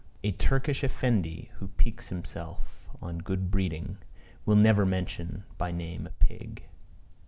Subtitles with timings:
[0.23, 3.99] A Turkish Effendi, who piques himself on good breeding,
[4.47, 6.63] will never mention by name a pig.